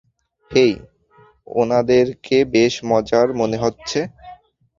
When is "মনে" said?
3.33-3.57